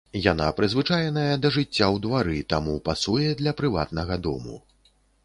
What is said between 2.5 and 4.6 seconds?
таму пасуе для прыватнага дому.